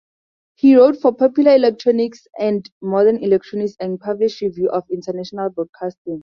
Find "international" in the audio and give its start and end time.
4.89-5.51